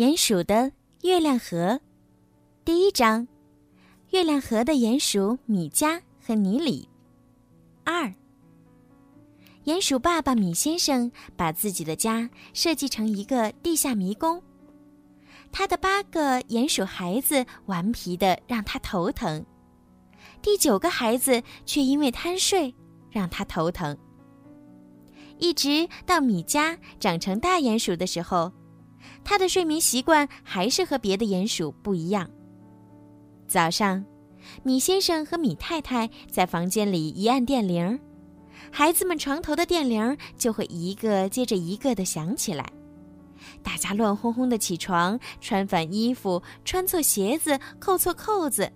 [0.00, 1.78] 鼹鼠的月亮河，
[2.64, 3.28] 第一章：
[4.12, 6.88] 月亮河的鼹鼠米加和尼里。
[7.84, 8.10] 二，
[9.66, 14.42] 鼹鼠爸爸米先生把自己的家设计成一个地下迷宫，
[15.52, 19.44] 他的八个鼹鼠孩子顽皮的让他头疼，
[20.40, 22.74] 第九个孩子却因为贪睡
[23.10, 23.94] 让他头疼。
[25.36, 28.50] 一直到米加长成大鼹鼠的时候，
[29.24, 32.28] 他的睡眠习惯还是和别的鼹鼠不一样。
[33.46, 34.04] 早上，
[34.62, 37.98] 米先生和米太太在房间里一按电铃，
[38.70, 42.70] 孩子们床头的电铃就会一个接着一个的响起来。
[43.62, 48.70] 大家乱哄哄的起床，穿反衣服，穿错鞋子，扣错扣子，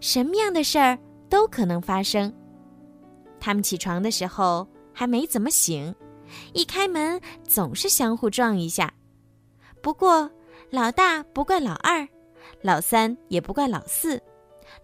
[0.00, 2.32] 什么样的事儿都可能发生。
[3.38, 5.94] 他们起床的时候还没怎么醒。
[6.54, 8.92] 一开门总是相互撞一下，
[9.86, 10.28] 不过
[10.70, 12.08] 老大不怪老二，
[12.60, 14.20] 老三也不怪老四，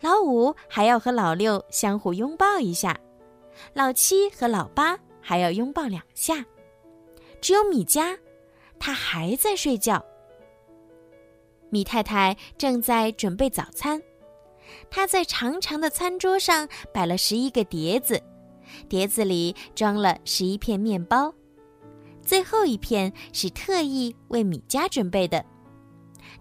[0.01, 2.97] 老五还要和老六相互拥抱一下，
[3.75, 6.47] 老七和老八还要拥抱两下，
[7.41, 8.17] 只有米家，
[8.79, 10.01] 他还在睡觉。
[11.69, 14.01] 米太太正在准备早餐，
[14.89, 18.23] 她在长长的餐桌上摆了十一个碟子。
[18.89, 21.35] 碟子里装了十一片面包，
[22.25, 25.45] 最后一片是特意为米家准备的，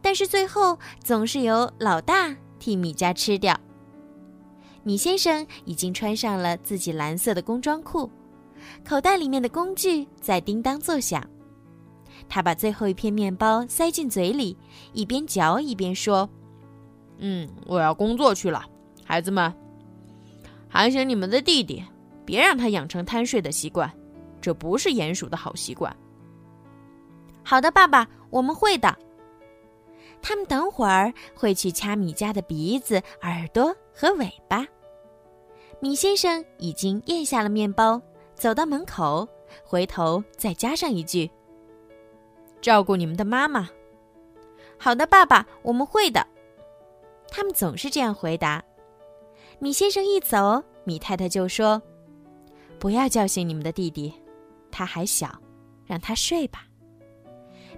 [0.02, 3.60] 但是最后总是由老大替米家吃掉。
[4.84, 8.10] 米先生已经穿上了自己蓝色的工装裤，
[8.84, 11.28] 口袋里面的工具在叮当作响。
[12.30, 14.58] 他把最后一片面包塞进嘴里，
[14.94, 16.30] 一边嚼一边说
[17.20, 18.64] ：“嗯，我要工作去了，
[19.04, 19.54] 孩子们，
[20.70, 21.84] 喊醒你们的弟弟。”
[22.24, 23.92] 别让他养成贪睡的习惯，
[24.42, 25.96] 这不是鼹鼠的好习惯。
[27.44, 28.98] 好的，爸爸，我们会的。
[30.22, 34.66] 他们等会儿会去掐米家的鼻子、耳朵和尾巴。
[35.80, 38.00] 米先生已经咽下了面包，
[38.36, 39.28] 走到门口，
[39.64, 41.30] 回头再加上一句
[42.62, 43.68] ：“照顾你们的妈妈。”
[44.78, 46.26] 好的，爸爸，我们会的。
[47.28, 48.64] 他们总是这样回答。
[49.58, 51.82] 米先生一走，米太太就说。
[52.78, 54.14] 不要叫醒你们的弟弟，
[54.72, 55.40] 他还小，
[55.86, 56.66] 让他睡吧。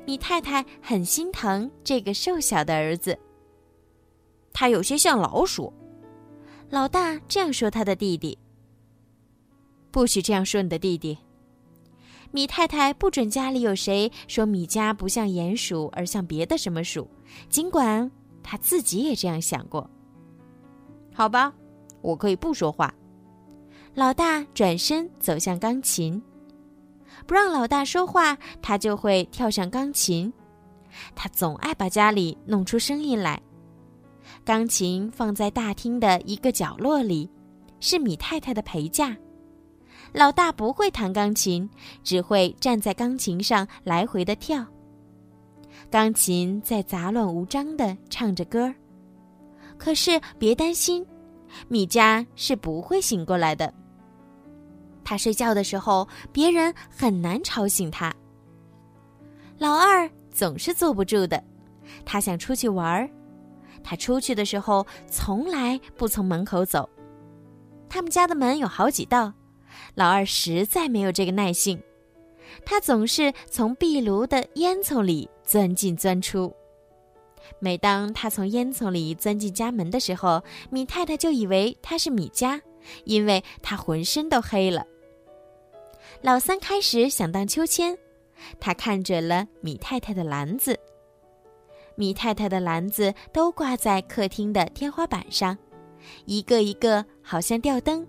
[0.05, 3.17] 米太太很心疼这个瘦小的儿子，
[4.51, 5.73] 他有些像老鼠。
[6.69, 8.37] 老大这样说他的弟弟。
[9.91, 11.17] 不许这样说你的弟弟。
[12.31, 17.07] 米太太不准家里有谁说米家不像鼹鼠，而像别的什么鼠，
[17.47, 18.11] 尽管
[18.41, 19.87] 他自己也这样想过。
[21.13, 21.53] 好吧，
[22.01, 22.91] 我可以不说话。
[23.93, 26.19] 老大转身走向钢琴，
[27.25, 30.31] 不让老大说话，他就会跳上钢琴。
[31.15, 33.41] 他总爱把家里弄出声音来。
[34.45, 37.29] 钢琴放在大厅的一个角落里，
[37.79, 39.15] 是米太太的陪嫁。
[40.11, 41.67] 老大不会弹钢琴，
[42.03, 44.65] 只会站在钢琴上来回的跳。
[45.89, 48.73] 钢琴在杂乱无章的唱着歌，
[49.77, 51.05] 可是别担心，
[51.67, 53.73] 米家是不会醒过来的。
[55.03, 58.13] 他睡觉的时候，别人很难吵醒他。
[59.57, 61.43] 老二总是坐不住的，
[62.05, 63.09] 他想出去玩儿。
[63.83, 66.89] 他出去的时候从来不从门口走。
[67.89, 69.33] 他们家的门有好几道，
[69.95, 71.81] 老二实在没有这个耐性。
[72.65, 76.53] 他总是从壁炉的烟囱里钻进钻出。
[77.59, 82.61] 每当他从烟囱里钻进家门的时候，米太太就以为他是米家，
[83.03, 84.85] 因为他浑身都黑了。
[86.23, 87.97] 老三开始想荡秋千，
[88.57, 90.79] 他看准了米太太的篮子。
[91.95, 95.57] 米太太的篮子都挂在客厅的天花板上，
[96.23, 98.07] 一个一个好像吊灯。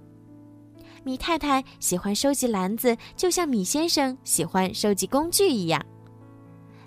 [1.03, 5.85] 米太太喜欢收集篮子，就像米先生喜欢收集工具一样。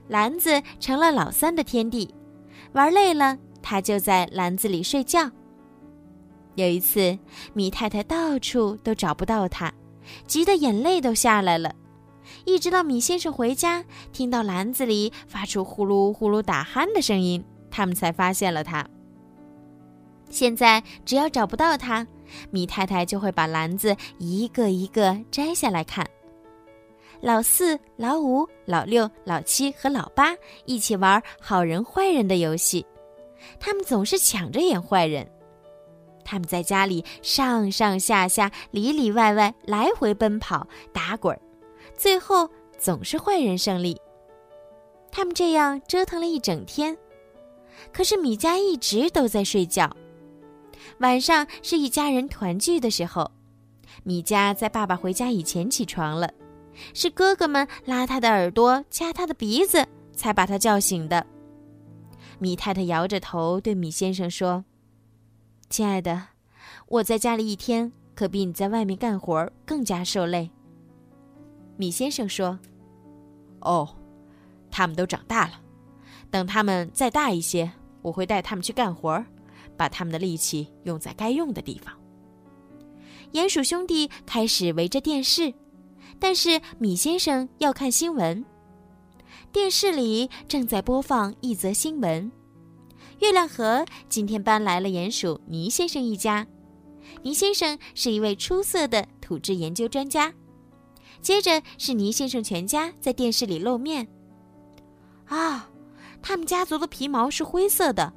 [0.08, 2.10] 篮子成了老三的天地，
[2.72, 5.30] 玩累了，他就在篮子里睡觉。
[6.56, 7.20] 有一次，
[7.54, 9.70] 米太太到处都找不到他。
[10.26, 11.74] 急得眼泪都下来了，
[12.46, 18.88] 一直到米先生回家，听到篮子里发出呼噜呼噜打鼾的声音，他们才发现了他。
[20.30, 22.06] 现在只要找不到他，
[22.52, 26.06] 米太太就会把篮子一个一个摘下来看。
[27.22, 32.86] 老四、老五、老六、老七和老八一起玩好人坏人的游戏，
[33.60, 35.28] 他们总是抢着演坏人。
[36.28, 41.40] 他们在家里上上下下、里里外外来回奔跑、打滚儿，
[41.96, 43.98] 最后总是坏人胜利。
[45.10, 46.98] 他们这样折腾了一整天，
[47.94, 49.96] 可是米迦一直都在睡觉。
[51.00, 53.32] 晚上是一家人团聚的时候，
[54.04, 56.30] 米迦在爸爸回家以前起床了，
[56.94, 61.26] 是哥哥们拉他的耳朵、掐他的鼻子，才把他叫醒的。
[62.38, 64.66] 米太太摇着头对米先生说
[65.70, 66.28] ：“亲爱的，
[66.88, 70.50] 我在家里一天可比你在外面干活更加受累。”
[71.78, 72.58] 米先生说
[73.62, 73.96] ：“哦，
[74.72, 75.62] 他们都长大了，
[76.32, 77.72] 等他们再大一些，
[78.02, 79.24] 我会带他们去干活，
[79.76, 81.94] 把他们的力气用在该用的地方。”
[83.34, 85.54] 鼹鼠兄弟开始围着电视，
[86.18, 88.44] 但是米先生要看新闻。
[89.52, 92.32] 电视里正在播放一则新闻：
[93.20, 96.46] 月亮河今天搬来了鼹鼠倪先生一家。
[97.24, 100.34] 倪先生是一位出色的土质研究专家。
[101.22, 104.08] 接着是倪先生全家在电视里露面。
[105.26, 105.70] 啊，
[106.22, 108.14] 他们家族的皮毛是灰色的，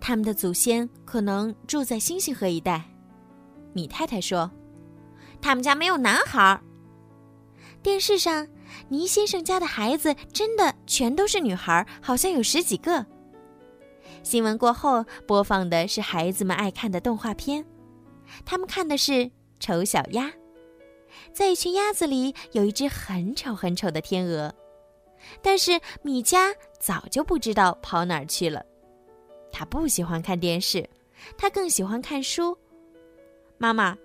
[0.00, 2.82] 他们的祖先可能住在星星河一带。
[3.72, 4.50] 米太太说
[5.42, 6.60] ：“他们家没有男孩。”
[7.82, 8.48] 电视上。
[8.88, 13.06] 倪先生家的孩子真的全都是女孩，好像有十几个。
[14.24, 17.62] 新闻过后，播放的是孩子们爱看的动画片，
[18.46, 19.12] 他们看的是
[19.60, 20.26] 《丑小鸭》。
[21.30, 24.52] 在一群鸭子里，有一只很丑很丑的天鹅，
[25.42, 28.64] 但是米迦早就不知道跑哪儿去了。
[29.52, 30.88] 他不喜欢看电视，
[31.36, 32.56] 他更喜欢看书。
[33.58, 33.96] 妈妈，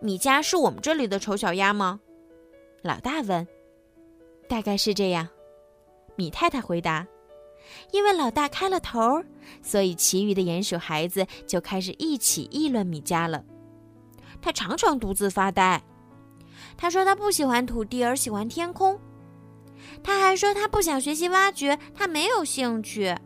[0.00, 2.00] 米迦是我们这里的丑小鸭吗？
[2.82, 3.46] 老大问。
[4.48, 5.28] 大概是这样，
[6.16, 7.06] 米太太回答。
[7.92, 9.22] 因为老大开了头，
[9.62, 13.44] 所以其余的鼹鼠孩子就开始一起议论米迦了。
[14.40, 15.82] 他常常独自发呆。
[16.76, 18.98] 他说他不喜欢土地，而喜欢天空。
[20.02, 23.16] 他还说他不想学习挖掘，他没有兴趣。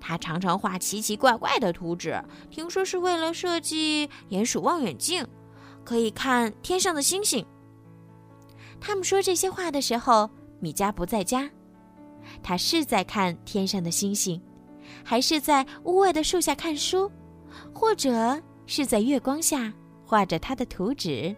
[0.00, 5.26] 他常常画奇奇怪怪的图纸，听说是为了设计鼹鼠望远镜，
[5.84, 7.44] 可以看天上的星星。
[8.80, 10.30] 他们说这些话的时候，
[10.60, 11.50] 米迦不在家。
[12.42, 14.40] 他是在看天上的星星，
[15.04, 17.10] 还是在屋外的树下看书，
[17.72, 19.72] 或者是在月光下
[20.04, 21.34] 画着他的图纸？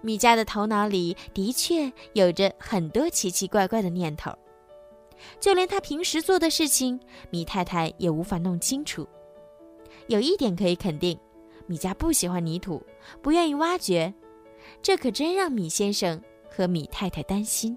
[0.00, 4.32] 米迦的头脑里的确有着很多奇奇怪怪的念头，
[5.40, 6.98] 就连他平时做的事情，
[7.30, 9.06] 米太太也无法弄清楚。
[10.06, 11.18] 有一点可以肯定，
[11.66, 12.82] 米迦不喜欢泥土，
[13.22, 14.12] 不愿意挖掘。
[14.82, 16.20] 这可真让米先生
[16.50, 17.76] 和米太太担心。